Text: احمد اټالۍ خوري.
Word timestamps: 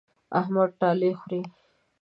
احمد 0.39 0.69
اټالۍ 0.73 1.11
خوري. 1.19 1.41